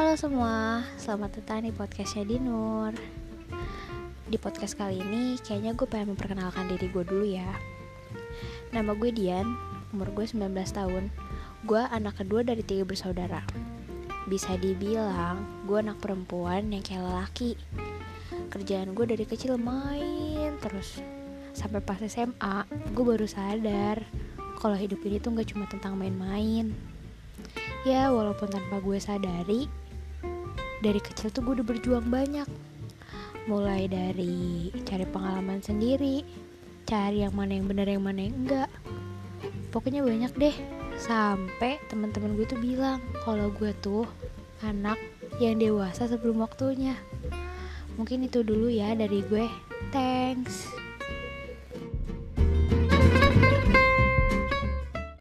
Halo 0.00 0.16
semua, 0.16 0.80
selamat 0.96 1.44
datang 1.44 1.68
di 1.68 1.76
podcastnya 1.76 2.24
Dinur. 2.24 2.96
Di 4.32 4.40
podcast 4.40 4.72
kali 4.72 4.96
ini, 4.96 5.36
kayaknya 5.44 5.76
gue 5.76 5.84
pengen 5.84 6.16
memperkenalkan 6.16 6.72
diri 6.72 6.88
gue 6.88 7.04
dulu 7.04 7.28
ya. 7.28 7.52
Nama 8.72 8.96
gue 8.96 9.12
Dian, 9.12 9.44
umur 9.92 10.08
gue 10.16 10.24
19 10.24 10.56
tahun. 10.56 11.12
Gue 11.68 11.84
anak 11.84 12.16
kedua 12.16 12.40
dari 12.40 12.64
tiga 12.64 12.88
bersaudara. 12.88 13.44
Bisa 14.24 14.56
dibilang, 14.56 15.68
gue 15.68 15.76
anak 15.84 16.00
perempuan 16.00 16.72
yang 16.72 16.80
kayak 16.80 17.04
lelaki. 17.04 17.60
Kerjaan 18.48 18.96
gue 18.96 19.04
dari 19.04 19.28
kecil 19.28 19.60
main 19.60 20.56
terus. 20.64 20.96
Sampai 21.52 21.84
pas 21.84 22.00
SMA, 22.00 22.64
gue 22.96 23.04
baru 23.04 23.28
sadar 23.28 24.00
kalau 24.64 24.80
hidup 24.80 25.04
ini 25.04 25.20
tuh 25.20 25.36
gak 25.36 25.52
cuma 25.52 25.68
tentang 25.68 25.92
main-main. 26.00 26.72
Ya 27.84 28.08
walaupun 28.08 28.48
tanpa 28.48 28.80
gue 28.80 28.96
sadari 28.96 29.68
dari 30.80 31.00
kecil 31.00 31.28
tuh 31.32 31.44
gue 31.44 31.60
udah 31.60 31.66
berjuang 31.66 32.08
banyak. 32.08 32.48
Mulai 33.48 33.88
dari 33.88 34.68
cari 34.84 35.06
pengalaman 35.08 35.64
sendiri 35.64 36.24
cari 36.90 37.22
yang 37.22 37.38
mana 37.38 37.54
yang 37.54 37.70
benar 37.70 37.86
yang 37.86 38.02
mana 38.02 38.26
yang 38.26 38.36
enggak. 38.42 38.70
Pokoknya 39.70 40.02
banyak 40.02 40.32
deh. 40.34 40.56
Sampai 40.98 41.78
teman-teman 41.86 42.34
gue 42.34 42.44
tuh 42.50 42.58
bilang 42.58 42.98
kalau 43.22 43.48
gue 43.54 43.70
tuh 43.78 44.04
anak 44.60 44.98
yang 45.38 45.56
dewasa 45.56 46.10
sebelum 46.10 46.42
waktunya. 46.42 46.98
Mungkin 47.94 48.26
itu 48.26 48.42
dulu 48.42 48.66
ya 48.66 48.92
dari 48.98 49.22
gue. 49.22 49.46
Thanks 49.94 50.89